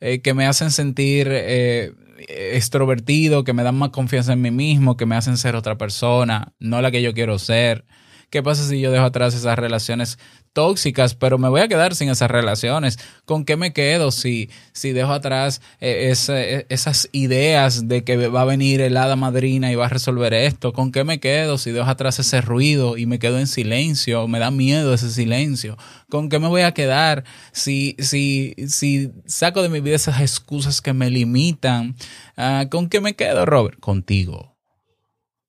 [0.00, 1.92] eh, que me hacen sentir eh,
[2.28, 6.54] extrovertido, que me dan más confianza en mí mismo, que me hacen ser otra persona,
[6.58, 7.84] no la que yo quiero ser?
[8.30, 10.18] ¿Qué pasa si yo dejo atrás esas relaciones
[10.52, 12.98] tóxicas, pero me voy a quedar sin esas relaciones?
[13.24, 18.42] ¿Con qué me quedo si, si dejo atrás eh, ese- esas ideas de que va
[18.42, 20.72] a venir el hada madrina y va a resolver esto?
[20.72, 24.28] ¿Con qué me quedo si dejo atrás ese ruido y me quedo en silencio?
[24.28, 25.76] Me da miedo ese silencio.
[26.08, 30.80] ¿Con qué me voy a quedar si, si, si saco de mi vida esas excusas
[30.80, 31.96] que me limitan?
[32.36, 33.80] Ah, ¿Con qué me quedo, Robert?
[33.80, 34.56] Contigo.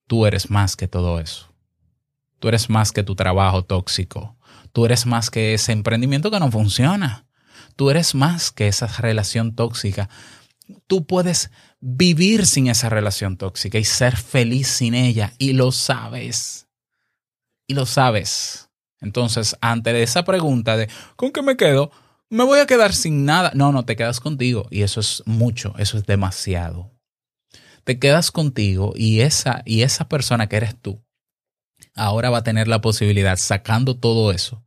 [0.08, 1.51] Tú eres más que todo eso.
[2.42, 4.36] Tú eres más que tu trabajo tóxico.
[4.74, 7.28] Tú eres más que ese emprendimiento que no funciona.
[7.76, 10.10] Tú eres más que esa relación tóxica.
[10.88, 11.52] Tú puedes
[11.82, 16.68] vivir sin esa relación tóxica y ser feliz sin ella y lo sabes.
[17.68, 18.72] Y lo sabes.
[19.02, 21.92] Entonces, ante esa pregunta de ¿con qué me quedo?
[22.28, 23.52] Me voy a quedar sin nada.
[23.54, 26.90] No, no, te quedas contigo y eso es mucho, eso es demasiado.
[27.84, 31.04] Te quedas contigo y esa y esa persona que eres tú
[31.96, 34.64] ahora va a tener la posibilidad sacando todo eso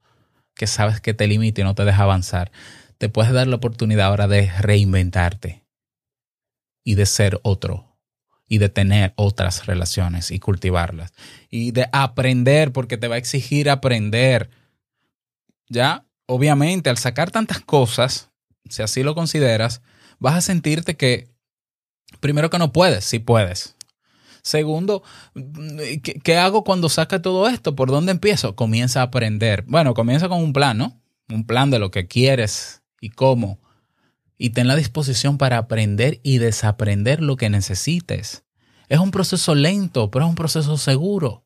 [0.54, 2.52] que sabes que te limita y no te deja avanzar.
[2.98, 5.64] Te puedes dar la oportunidad ahora de reinventarte
[6.84, 7.98] y de ser otro
[8.46, 11.12] y de tener otras relaciones y cultivarlas
[11.50, 14.50] y de aprender porque te va a exigir aprender.
[15.68, 18.30] Ya, obviamente, al sacar tantas cosas,
[18.68, 19.82] si así lo consideras,
[20.18, 21.28] vas a sentirte que,
[22.20, 23.76] primero que no puedes, si puedes.
[24.44, 25.02] Segundo,
[26.22, 27.74] ¿qué, hago cuando saca todo esto?
[27.74, 28.54] ¿Por dónde empiezo?
[28.54, 29.64] Comienza a aprender.
[29.66, 31.00] Bueno, comienza con un plan, ¿no?
[31.28, 33.58] Un plan de lo que quieres y cómo
[34.38, 38.44] y ten la disposición para aprender y desaprender lo que necesites.
[38.88, 41.44] Es un proceso lento, pero es un proceso seguro.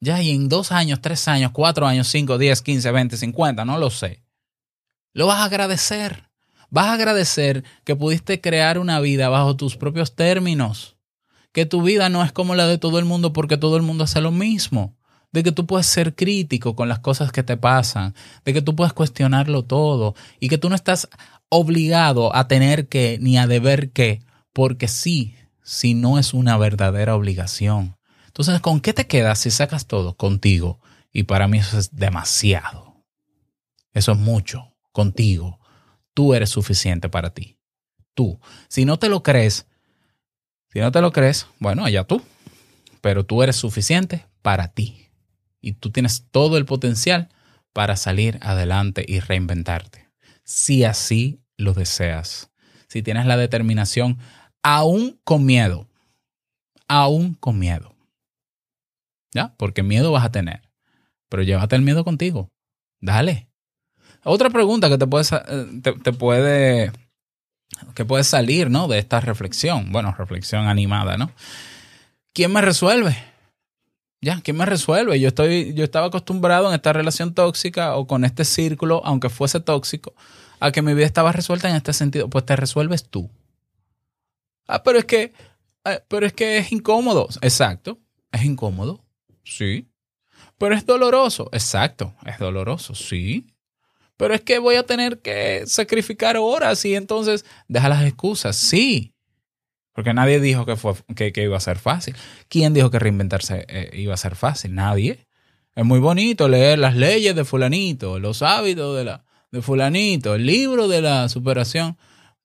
[0.00, 3.78] Ya, y en dos años, tres años, cuatro años, cinco, diez, quince, veinte, cincuenta, no
[3.78, 4.22] lo sé.
[5.12, 6.28] Lo vas a agradecer.
[6.70, 10.93] Vas a agradecer que pudiste crear una vida bajo tus propios términos.
[11.54, 14.04] Que tu vida no es como la de todo el mundo porque todo el mundo
[14.04, 14.94] hace lo mismo.
[15.32, 18.14] De que tú puedes ser crítico con las cosas que te pasan.
[18.44, 20.14] De que tú puedes cuestionarlo todo.
[20.40, 21.08] Y que tú no estás
[21.48, 24.20] obligado a tener que ni a deber que,
[24.52, 27.96] porque sí, si no es una verdadera obligación.
[28.26, 30.80] Entonces, ¿con qué te quedas si sacas todo contigo?
[31.12, 33.04] Y para mí eso es demasiado.
[33.92, 34.74] Eso es mucho.
[34.90, 35.60] Contigo.
[36.14, 37.58] Tú eres suficiente para ti.
[38.14, 38.40] Tú.
[38.68, 39.66] Si no te lo crees,
[40.74, 42.20] si no te lo crees, bueno, allá tú.
[43.00, 45.08] Pero tú eres suficiente para ti.
[45.60, 47.28] Y tú tienes todo el potencial
[47.72, 50.10] para salir adelante y reinventarte.
[50.42, 52.50] Si así lo deseas.
[52.88, 54.18] Si tienes la determinación,
[54.64, 55.86] aún con miedo.
[56.88, 57.94] Aún con miedo.
[59.32, 59.54] ¿Ya?
[59.56, 60.68] Porque miedo vas a tener.
[61.28, 62.48] Pero llévate el miedo contigo.
[63.00, 63.48] Dale.
[64.24, 65.24] Otra pregunta que te puede,
[65.82, 66.90] te, te puede
[67.94, 68.88] que puede salir, ¿no?
[68.88, 69.92] De esta reflexión.
[69.92, 71.30] Bueno, reflexión animada, ¿no?
[72.32, 73.16] ¿Quién me resuelve?
[74.20, 75.20] Ya, ¿quién me resuelve?
[75.20, 79.60] Yo estoy, yo estaba acostumbrado en esta relación tóxica o con este círculo, aunque fuese
[79.60, 80.14] tóxico,
[80.60, 82.30] a que mi vida estaba resuelta en este sentido.
[82.30, 83.30] Pues te resuelves tú.
[84.66, 85.34] Ah, pero es que,
[85.84, 87.28] ah, pero es que es incómodo.
[87.42, 87.98] Exacto,
[88.32, 89.04] es incómodo.
[89.44, 89.88] Sí.
[90.56, 91.50] Pero es doloroso.
[91.52, 92.94] Exacto, es doloroso.
[92.94, 93.53] Sí.
[94.16, 98.56] Pero es que voy a tener que sacrificar horas y entonces deja las excusas.
[98.56, 99.14] Sí.
[99.92, 102.16] Porque nadie dijo que, fue, que, iba a ser fácil.
[102.48, 104.74] ¿Quién dijo que reinventarse eh, iba a ser fácil?
[104.74, 105.26] Nadie.
[105.74, 110.46] Es muy bonito leer las leyes de fulanito, los hábitos de, la, de fulanito, el
[110.46, 111.96] libro de la superación.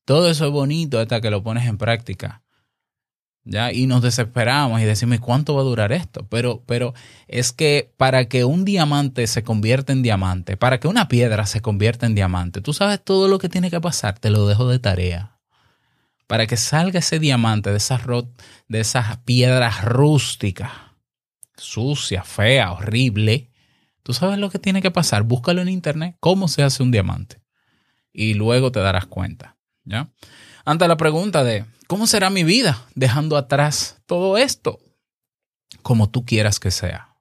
[0.06, 2.42] Todo eso es bonito hasta que lo pones en práctica.
[3.46, 3.72] ¿Ya?
[3.72, 6.28] Y nos desesperamos y decimos, ¿y cuánto va a durar esto?
[6.30, 6.94] Pero, pero
[7.28, 11.62] es que para que un diamante se convierta en diamante, para que una piedra se
[11.62, 14.80] convierta en diamante, tú sabes todo lo que tiene que pasar, te lo dejo de
[14.80, 15.40] tarea.
[16.28, 18.02] Para que salga ese diamante de esas,
[18.68, 20.72] de esas piedras rústicas,
[21.58, 23.50] sucia, fea, horrible,
[24.04, 27.42] tú sabes lo que tiene que pasar, búscalo en internet, cómo se hace un diamante.
[28.14, 29.58] Y luego te darás cuenta.
[29.86, 30.10] ¿ya?
[30.70, 34.80] Ante la pregunta de, ¿cómo será mi vida dejando atrás todo esto?
[35.82, 37.16] Como tú quieras que sea.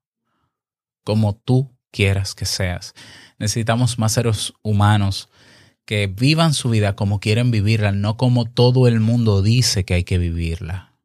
[1.02, 2.92] Como tú quieras que seas.
[3.38, 5.30] Necesitamos más seres humanos
[5.86, 10.04] que vivan su vida como quieren vivirla, no como todo el mundo dice que hay
[10.04, 10.98] que vivirla.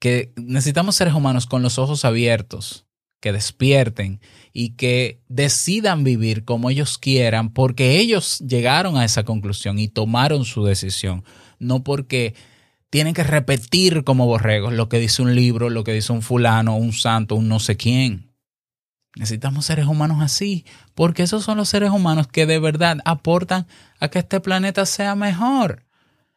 [0.00, 2.84] Que necesitamos seres humanos con los ojos abiertos,
[3.20, 4.20] que despierten
[4.52, 10.44] y que decidan vivir como ellos quieran porque ellos llegaron a esa conclusión y tomaron
[10.44, 11.22] su decisión,
[11.60, 12.34] no porque
[12.90, 16.76] tienen que repetir como borregos lo que dice un libro, lo que dice un fulano,
[16.76, 18.32] un santo, un no sé quién.
[19.14, 23.66] Necesitamos seres humanos así, porque esos son los seres humanos que de verdad aportan
[23.98, 25.84] a que este planeta sea mejor.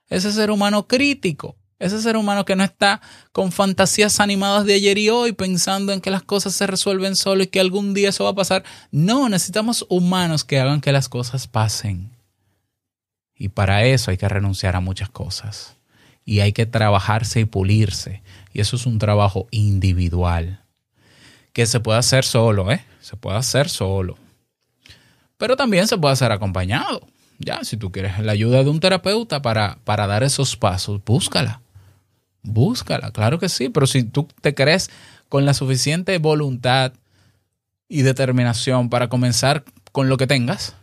[0.09, 3.01] Ese ser humano crítico, ese ser humano que no está
[3.31, 7.43] con fantasías animadas de ayer y hoy pensando en que las cosas se resuelven solo
[7.43, 8.63] y que algún día eso va a pasar.
[8.91, 12.12] No, necesitamos humanos que hagan que las cosas pasen.
[13.35, 15.75] Y para eso hay que renunciar a muchas cosas.
[16.25, 18.21] Y hay que trabajarse y pulirse.
[18.53, 20.61] Y eso es un trabajo individual.
[21.51, 22.83] Que se puede hacer solo, ¿eh?
[23.01, 24.17] Se puede hacer solo.
[25.37, 27.07] Pero también se puede hacer acompañado.
[27.39, 31.61] Ya, si tú quieres la ayuda de un terapeuta para, para dar esos pasos, búscala.
[32.43, 33.69] Búscala, claro que sí.
[33.69, 34.89] Pero si tú te crees
[35.27, 36.93] con la suficiente voluntad
[37.89, 40.75] y determinación para comenzar con lo que tengas,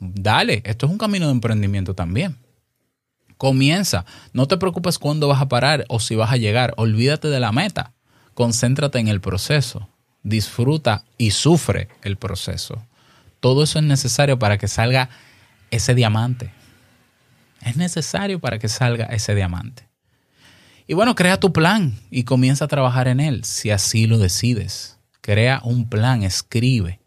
[0.00, 2.36] dale, esto es un camino de emprendimiento también.
[3.36, 7.40] Comienza, no te preocupes cuándo vas a parar o si vas a llegar, olvídate de
[7.40, 7.92] la meta,
[8.34, 9.88] concéntrate en el proceso,
[10.22, 12.84] disfruta y sufre el proceso.
[13.40, 15.08] Todo eso es necesario para que salga
[15.70, 16.52] ese diamante.
[17.62, 19.88] Es necesario para que salga ese diamante.
[20.86, 24.98] Y bueno, crea tu plan y comienza a trabajar en él, si así lo decides.
[25.20, 26.98] Crea un plan, escribe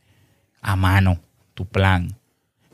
[0.62, 1.20] a mano
[1.54, 2.16] tu plan.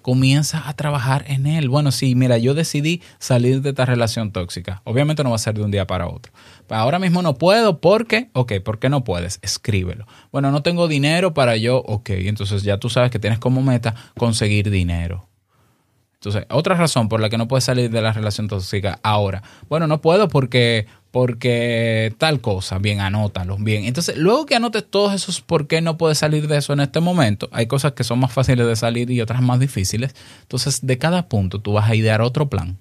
[0.02, 1.70] Comienza a trabajar en él.
[1.70, 4.82] Bueno, sí, mira, yo decidí salir de esta relación tóxica.
[4.86, 6.32] Obviamente no va a ser de un día para otro.
[6.70, 9.40] Ahora mismo no puedo porque, ok, ¿por qué no puedes?
[9.42, 10.06] Escríbelo.
[10.32, 13.96] Bueno, no tengo dinero para yo, ok, entonces ya tú sabes que tienes como meta
[14.18, 15.30] conseguir dinero.
[16.20, 19.42] Entonces, otra razón por la que no puedes salir de la relación tóxica ahora.
[19.70, 22.78] Bueno, no puedo porque, porque tal cosa.
[22.78, 23.58] Bien, anótalo.
[23.58, 23.86] Bien.
[23.86, 27.00] Entonces, luego que anotes todos esos por qué no puedes salir de eso en este
[27.00, 30.16] momento, hay cosas que son más fáciles de salir y otras más difíciles.
[30.42, 32.78] Entonces, de cada punto tú vas a idear otro plan.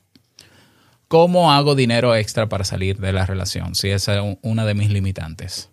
[1.08, 3.74] ¿Cómo hago dinero extra para salir de la relación?
[3.74, 5.70] Si esa es una de mis limitantes.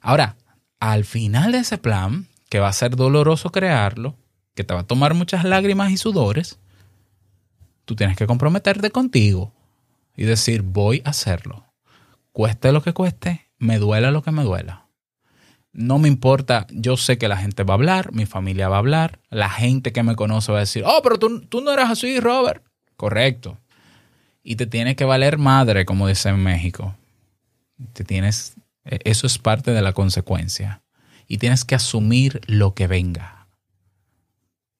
[0.00, 0.36] Ahora,
[0.78, 4.16] al final de ese plan, que va a ser doloroso crearlo,
[4.54, 6.60] que te va a tomar muchas lágrimas y sudores,
[7.84, 9.52] tú tienes que comprometerte contigo
[10.16, 11.63] y decir, voy a hacerlo.
[12.34, 14.88] Cueste lo que cueste, me duela lo que me duela.
[15.72, 18.80] No me importa, yo sé que la gente va a hablar, mi familia va a
[18.80, 21.92] hablar, la gente que me conoce va a decir, oh, pero tú, tú no eras
[21.92, 22.64] así, Robert.
[22.96, 23.56] Correcto.
[24.42, 26.96] Y te tiene que valer madre, como dice en México.
[27.92, 30.82] Te tienes, e, eso es parte de la consecuencia.
[31.28, 33.46] Y tienes que asumir lo que venga.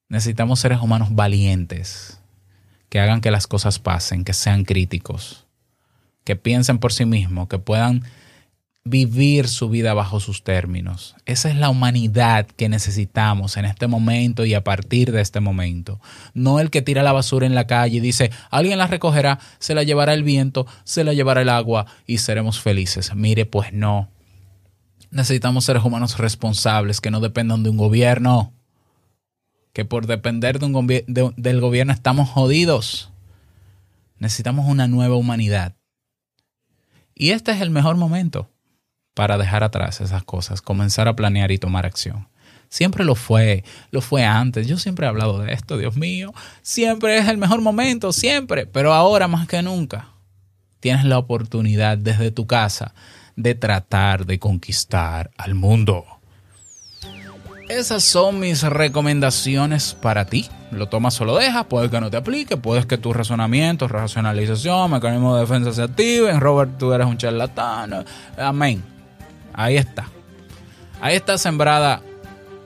[0.09, 2.19] Necesitamos seres humanos valientes,
[2.89, 5.44] que hagan que las cosas pasen, que sean críticos,
[6.25, 8.03] que piensen por sí mismos, que puedan
[8.87, 11.15] vivir su vida bajo sus términos.
[11.25, 15.99] Esa es la humanidad que necesitamos en este momento y a partir de este momento.
[16.35, 19.73] No el que tira la basura en la calle y dice, alguien la recogerá, se
[19.73, 23.15] la llevará el viento, se la llevará el agua y seremos felices.
[23.15, 24.09] Mire, pues no.
[25.09, 28.53] Necesitamos seres humanos responsables que no dependan de un gobierno
[29.73, 33.11] que por depender de un del gobierno estamos jodidos.
[34.19, 35.75] Necesitamos una nueva humanidad.
[37.15, 38.51] Y este es el mejor momento
[39.13, 42.27] para dejar atrás esas cosas, comenzar a planear y tomar acción.
[42.67, 44.67] Siempre lo fue, lo fue antes.
[44.67, 46.33] Yo siempre he hablado de esto, Dios mío.
[46.61, 48.65] Siempre es el mejor momento, siempre.
[48.65, 50.09] Pero ahora más que nunca,
[50.81, 52.93] tienes la oportunidad desde tu casa
[53.37, 56.05] de tratar de conquistar al mundo.
[57.69, 60.49] Esas son mis recomendaciones para ti.
[60.75, 64.91] Lo tomas o lo dejas, puede que no te aplique, puede que tus razonamientos, racionalización,
[64.91, 66.39] mecanismo de defensa se activen.
[66.39, 68.05] Robert, tú eres un charlatán.
[68.37, 68.83] Amén.
[69.53, 70.05] Ahí está.
[71.01, 72.01] Ahí está sembrada,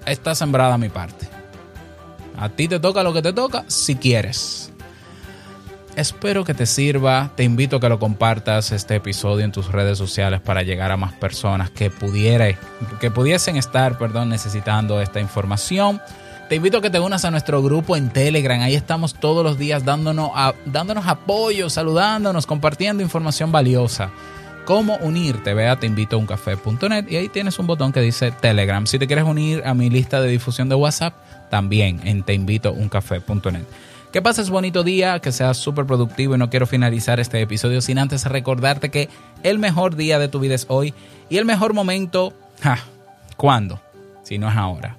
[0.06, 1.28] está sembrada mi parte.
[2.38, 4.72] A ti te toca lo que te toca si quieres.
[5.96, 7.32] Espero que te sirva.
[7.36, 10.98] Te invito a que lo compartas este episodio en tus redes sociales para llegar a
[10.98, 12.46] más personas que pudiera,
[13.02, 16.02] que pudiesen estar, perdón, necesitando esta información.
[16.50, 18.60] Te invito a que te unas a nuestro grupo en Telegram.
[18.62, 20.32] Ahí estamos todos los días dándonos,
[20.66, 24.10] dándonos apoyo, saludándonos, compartiendo información valiosa.
[24.66, 25.54] ¿Cómo unirte?
[25.54, 28.88] Ve a teinvitouncafé.net y ahí tienes un botón que dice Telegram.
[28.88, 31.14] Si te quieres unir a mi lista de difusión de WhatsApp,
[31.52, 33.66] también en teinvitouncafé.net.
[34.12, 38.00] Que pases bonito día, que seas súper productivo y no quiero finalizar este episodio sin
[38.00, 39.08] antes recordarte que
[39.44, 40.96] el mejor día de tu vida es hoy
[41.30, 42.34] y el mejor momento,
[43.38, 43.80] ¿cuándo?
[44.24, 44.99] Si no es ahora.